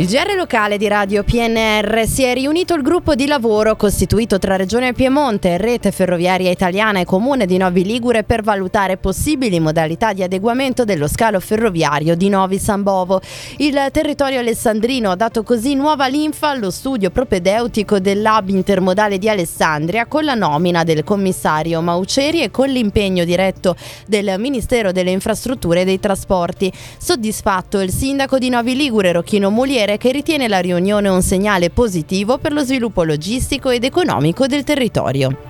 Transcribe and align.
Il 0.00 0.06
GR 0.06 0.34
locale 0.34 0.78
di 0.78 0.88
Radio 0.88 1.22
PNR 1.22 2.06
si 2.06 2.22
è 2.22 2.32
riunito 2.32 2.72
il 2.72 2.80
gruppo 2.80 3.14
di 3.14 3.26
lavoro 3.26 3.76
costituito 3.76 4.38
tra 4.38 4.56
Regione 4.56 4.94
Piemonte, 4.94 5.58
Rete 5.58 5.90
Ferroviaria 5.92 6.50
Italiana 6.50 7.00
e 7.00 7.04
Comune 7.04 7.44
di 7.44 7.58
Novi 7.58 7.84
Ligure 7.84 8.24
per 8.24 8.40
valutare 8.40 8.96
possibili 8.96 9.60
modalità 9.60 10.14
di 10.14 10.22
adeguamento 10.22 10.86
dello 10.86 11.06
scalo 11.06 11.38
ferroviario 11.38 12.14
di 12.14 12.30
Novi 12.30 12.58
San 12.58 12.82
Bovo. 12.82 13.20
Il 13.58 13.78
territorio 13.92 14.38
alessandrino 14.38 15.10
ha 15.10 15.16
dato 15.16 15.42
così 15.42 15.74
nuova 15.74 16.06
linfa 16.06 16.48
allo 16.48 16.70
studio 16.70 17.10
propedeutico 17.10 17.98
dell'hub 17.98 18.48
intermodale 18.48 19.18
di 19.18 19.28
Alessandria 19.28 20.06
con 20.06 20.24
la 20.24 20.32
nomina 20.32 20.82
del 20.82 21.04
commissario 21.04 21.82
Mauceri 21.82 22.40
e 22.40 22.50
con 22.50 22.70
l'impegno 22.70 23.24
diretto 23.24 23.76
del 24.06 24.36
Ministero 24.38 24.92
delle 24.92 25.10
Infrastrutture 25.10 25.82
e 25.82 25.84
dei 25.84 26.00
Trasporti. 26.00 26.72
Soddisfatto 26.96 27.80
il 27.80 27.90
sindaco 27.90 28.38
di 28.38 28.48
Novi 28.48 28.74
Ligure, 28.74 29.12
Rocchino 29.12 29.50
Muliere, 29.90 29.98
che 29.98 30.12
ritiene 30.12 30.48
la 30.48 30.60
riunione 30.60 31.08
un 31.08 31.22
segnale 31.22 31.70
positivo 31.70 32.38
per 32.38 32.52
lo 32.52 32.62
sviluppo 32.62 33.02
logistico 33.02 33.70
ed 33.70 33.84
economico 33.84 34.46
del 34.46 34.62
territorio. 34.62 35.49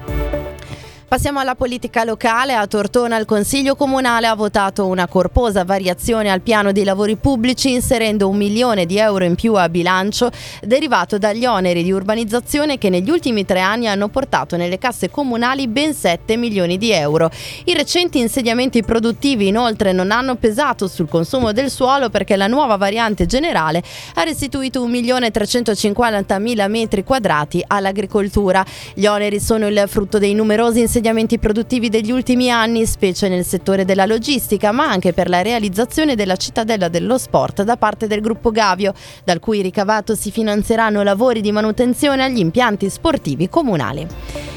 Passiamo 1.11 1.41
alla 1.41 1.57
politica 1.57 2.05
locale. 2.05 2.55
A 2.55 2.69
Tortona 2.69 3.19
il 3.19 3.25
Consiglio 3.25 3.75
Comunale 3.75 4.29
ha 4.29 4.37
votato 4.37 4.87
una 4.87 5.09
corposa 5.09 5.65
variazione 5.65 6.31
al 6.31 6.41
piano 6.41 6.71
dei 6.71 6.85
lavori 6.85 7.17
pubblici 7.17 7.73
inserendo 7.73 8.29
un 8.29 8.37
milione 8.37 8.87
di 8.87 8.97
euro 8.97 9.25
in 9.25 9.35
più 9.35 9.55
a 9.55 9.69
bilancio 9.69 10.31
derivato 10.63 11.19
dagli 11.19 11.47
oneri 11.47 11.83
di 11.83 11.91
urbanizzazione 11.91 12.79
che 12.79 12.91
negli 12.91 13.11
ultimi 13.11 13.45
tre 13.45 13.59
anni 13.59 13.89
hanno 13.89 14.07
portato 14.07 14.57
nelle 14.57 14.79
casse 14.79 15.11
comunali 15.11 15.67
ben 15.67 15.95
7 15.95 16.37
milioni 16.37 16.79
di 16.79 16.93
euro. 16.93 17.29
I 17.65 17.75
recenti 17.75 18.21
insediamenti 18.21 18.85
produttivi 18.85 19.49
inoltre 19.49 19.91
non 19.91 20.13
hanno 20.13 20.37
pesato 20.37 20.87
sul 20.87 21.09
consumo 21.09 21.51
del 21.51 21.73
suolo 21.73 22.09
perché 22.09 22.37
la 22.37 22.47
nuova 22.47 22.77
variante 22.77 23.27
generale 23.27 23.83
ha 24.15 24.23
restituito 24.23 24.87
1.350.000 24.87 26.71
metri 26.71 27.02
quadrati 27.02 27.65
all'agricoltura. 27.67 28.65
Gli 28.95 29.07
oneri 29.07 29.41
sono 29.41 29.67
il 29.67 29.83
frutto 29.89 30.19
dei 30.19 30.35
numerosi 30.35 30.79
insediamenti 30.79 30.99
insediamenti 31.01 31.38
produttivi 31.38 31.88
degli 31.88 32.10
ultimi 32.10 32.51
anni, 32.51 32.84
specie 32.84 33.29
nel 33.29 33.46
settore 33.46 33.87
della 33.87 34.04
logistica, 34.04 34.70
ma 34.70 34.84
anche 34.84 35.15
per 35.15 35.30
la 35.30 35.40
realizzazione 35.40 36.15
della 36.15 36.37
cittadella 36.37 36.88
dello 36.88 37.16
sport 37.16 37.62
da 37.62 37.79
parte 37.79 38.06
del 38.06 38.20
gruppo 38.20 38.51
Gavio, 38.51 38.93
dal 39.24 39.40
cui 39.40 39.62
ricavato 39.62 40.15
si 40.15 40.30
finanzieranno 40.30 41.02
lavori 41.02 41.40
di 41.40 41.52
manutenzione 41.52 42.23
agli 42.23 42.38
impianti 42.38 42.90
sportivi 42.90 43.48
comunali. 43.48 44.49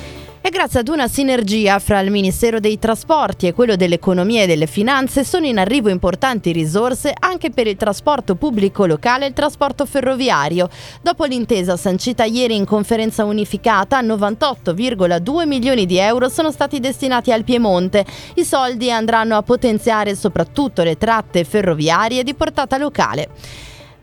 E 0.45 0.49
grazie 0.49 0.81
ad 0.81 0.89
una 0.89 1.07
sinergia 1.07 1.79
fra 1.79 2.01
il 2.01 2.11
Ministero 2.11 2.59
dei 2.59 2.77
Trasporti 2.77 3.47
e 3.47 3.53
quello 3.53 3.77
dell'Economia 3.77 4.43
e 4.43 4.45
delle 4.45 4.67
Finanze 4.67 5.23
sono 5.23 5.45
in 5.45 5.57
arrivo 5.57 5.87
importanti 5.87 6.51
risorse 6.51 7.13
anche 7.17 7.49
per 7.49 7.65
il 7.65 7.77
trasporto 7.77 8.35
pubblico 8.35 8.85
locale 8.85 9.23
e 9.23 9.27
il 9.29 9.33
trasporto 9.33 9.85
ferroviario. 9.85 10.67
Dopo 11.01 11.23
l'intesa 11.23 11.77
sancita 11.77 12.25
ieri 12.25 12.57
in 12.57 12.65
conferenza 12.65 13.23
unificata, 13.23 14.01
98,2 14.01 15.47
milioni 15.47 15.85
di 15.85 15.97
euro 15.97 16.27
sono 16.27 16.51
stati 16.51 16.81
destinati 16.81 17.31
al 17.31 17.45
Piemonte. 17.45 18.05
I 18.33 18.43
soldi 18.43 18.91
andranno 18.91 19.37
a 19.37 19.43
potenziare 19.43 20.13
soprattutto 20.13 20.83
le 20.83 20.97
tratte 20.97 21.45
ferroviarie 21.45 22.21
di 22.21 22.33
portata 22.33 22.77
locale. 22.77 23.29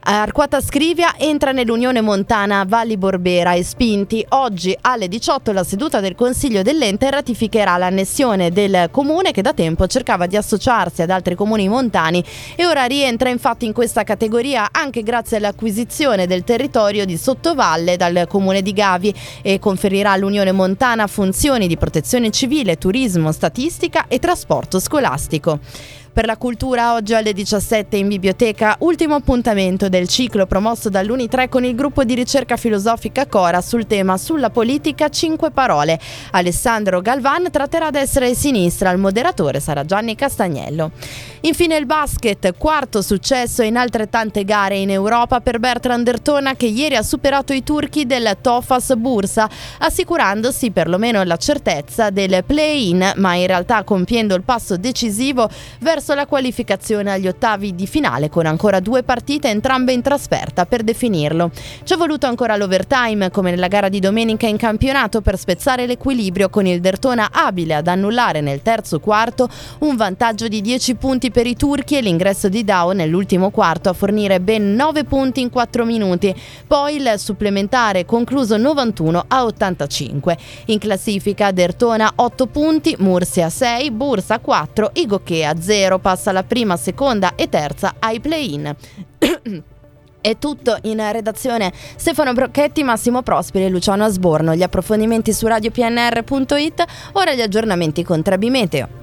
Arquata 0.03 0.63
Scrivia 0.63 1.15
entra 1.19 1.53
nell'Unione 1.53 2.01
Montana 2.01 2.65
Valli 2.67 2.97
Borbera 2.97 3.53
e 3.53 3.63
Spinti. 3.63 4.25
Oggi 4.31 4.75
alle 4.81 5.09
18 5.09 5.53
la 5.53 5.63
seduta 5.63 6.01
del 6.01 6.15
Consiglio 6.15 6.63
dell'Ente 6.63 7.11
ratificherà 7.11 7.77
l'annessione 7.77 8.51
del 8.51 8.89
comune 8.91 9.31
che 9.31 9.43
da 9.43 9.53
tempo 9.53 9.87
cercava 9.87 10.25
di 10.25 10.39
associarsi 10.39 11.03
ad 11.03 11.11
altri 11.11 11.35
comuni 11.35 11.69
montani 11.69 12.25
e 12.57 12.65
ora 12.65 12.87
rientra 12.87 13.29
infatti 13.29 13.67
in 13.67 13.75
questa 13.75 14.03
categoria 14.03 14.69
anche 14.73 15.03
grazie 15.03 15.37
all'acquisizione 15.37 16.27
del 16.27 16.45
territorio 16.45 17.05
di 17.05 17.19
Sottovalle 17.19 17.99
dal 17.99 18.25
comune 18.27 18.63
di 18.63 18.73
Gavi 18.73 19.15
e 19.43 19.59
conferirà 19.59 20.13
all'Unione 20.13 20.53
Montana 20.53 21.07
funzioni 21.09 21.67
di 21.67 21.77
protezione 21.77 22.31
civile, 22.31 22.79
turismo, 22.79 23.33
statistica 23.33 24.07
e 24.09 24.19
trasporto 24.19 24.81
scolastico. 24.81 25.59
Per 26.13 26.27
la 26.27 26.37
cultura 26.37 26.95
oggi 26.95 27.15
alle 27.15 27.33
17 27.33 27.97
in 27.97 28.09
biblioteca, 28.09 28.75
ultimo 28.81 29.15
appuntamento 29.15 29.89
del 29.89 30.09
ciclo 30.09 30.45
promosso 30.45 30.89
dall'Uni3 30.89 31.49
con 31.49 31.65
il 31.65 31.77
gruppo 31.77 32.03
di 32.03 32.15
ricerca 32.15 32.57
filosofica 32.57 33.29
Cora 33.29 33.61
sul 33.61 33.87
tema 33.87 34.19
Sulla 34.19 34.51
politica 34.51 35.09
5 35.09 35.53
parole. 35.53 36.01
Alessandro 36.33 37.01
Galvan 37.01 37.49
tratterà 37.53 37.91
destra 37.91 38.27
e 38.27 38.35
sinistra, 38.35 38.91
il 38.91 38.99
moderatore 38.99 39.61
sarà 39.61 39.85
Gianni 39.85 40.17
Castagnello. 40.17 40.91
Infine 41.43 41.77
il 41.77 41.87
basket, 41.87 42.55
quarto 42.59 43.01
successo 43.01 43.63
in 43.63 43.77
altrettante 43.77 44.45
gare 44.45 44.77
in 44.77 44.91
Europa 44.91 45.41
per 45.41 45.59
Bertrand 45.59 46.05
Dertona 46.05 46.55
che 46.55 46.67
ieri 46.67 46.97
ha 46.97 47.03
superato 47.03 47.55
i 47.55 47.63
turchi 47.63 48.05
del 48.05 48.37
Tofas 48.43 48.95
Bursa, 48.97 49.49
assicurandosi 49.79 50.71
perlomeno 50.71 51.23
la 51.23 51.37
certezza 51.37 52.11
del 52.11 52.45
play-in, 52.45 53.13
ma 53.17 53.37
in 53.37 53.47
realtà 53.47 53.85
compiendo 53.85 54.35
il 54.35 54.43
passo 54.43 54.77
decisivo 54.77 55.49
verso 55.79 56.10
verso 56.11 56.15
la 56.15 56.27
qualificazione 56.27 57.13
agli 57.13 57.29
ottavi 57.29 57.75
di 57.75 57.87
finale 57.87 58.29
con 58.29 58.47
ancora 58.47 58.81
due 58.81 59.03
partite 59.03 59.49
entrambe 59.49 59.93
in 59.93 60.03
trasferta 60.03 60.67
per 60.67 60.83
definirlo. 60.83 61.51
Ci 61.85 61.95
è 61.95 61.97
voluto 61.97 62.27
ancora 62.27 62.57
l'overtime 62.57 63.31
come 63.31 63.51
nella 63.51 63.69
gara 63.69 63.89
di 63.89 64.01
domenica 64.01 64.47
in 64.47 64.57
campionato 64.57 65.21
per 65.21 65.39
spezzare 65.39 65.87
l'equilibrio 65.87 66.49
con 66.49 66.67
il 66.67 66.81
Dertona 66.81 67.31
abile 67.33 67.75
ad 67.75 67.87
annullare 67.87 68.41
nel 68.41 68.63
terzo 68.63 68.99
quarto 68.99 69.49
un 69.81 69.97
vantaggio 69.97 70.49
di 70.49 70.61
10 70.61 70.95
punti 70.97 71.31
per 71.31 71.47
i 71.47 71.57
turchi 71.57 71.97
e 71.97 72.01
l'ingresso 72.01 72.49
di 72.49 72.65
Dao 72.65 72.93
nell'ultimo 72.93 73.51
quarto 73.51 73.89
a 73.89 73.93
fornire 73.93 74.41
ben 74.41 74.75
9 74.75 75.05
punti 75.05 75.41
in 75.41 75.51
4 75.51 75.85
minuti. 75.85 76.35
Poi 76.67 76.97
il 76.97 77.15
supplementare 77.17 78.05
concluso 78.05 78.57
91 78.57 79.25
a 79.29 79.45
85. 79.45 80.37
In 80.67 80.79
classifica 80.79 81.51
Dertona 81.53 82.13
8 82.17 82.47
punti, 82.47 82.97
Mursia 82.99 83.49
6, 83.49 83.91
Bursa 83.91 84.39
4, 84.39 84.91
Igochea 84.95 85.61
0. 85.61 85.90
0 85.91 85.99
passa 85.99 86.31
la 86.31 86.45
prima, 86.45 86.77
seconda 86.77 87.35
e 87.35 87.49
terza 87.49 87.97
ai 87.99 88.21
play-in. 88.21 88.75
È 90.23 90.37
tutto 90.39 90.77
in 90.83 91.03
redazione 91.11 91.73
Stefano 91.97 92.33
Brocchetti, 92.33 92.83
Massimo 92.83 93.23
Prosperi 93.23 93.65
e 93.65 93.69
Luciano 93.71 94.05
Asborno. 94.05 94.55
Gli 94.55 94.63
approfondimenti 94.63 95.33
su 95.33 95.47
radiopnr.it, 95.47 96.85
ora 97.13 97.33
gli 97.33 97.41
aggiornamenti 97.41 98.05
con 98.05 98.23
Trebi 98.23 98.51
Meteo. 98.51 99.00